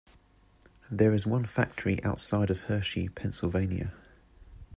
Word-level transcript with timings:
There 0.89 1.13
is 1.13 1.27
one 1.27 1.45
factory 1.45 2.03
outside 2.03 2.49
of 2.49 2.61
Hershey, 2.61 3.07
Pennsylvania. 3.09 3.93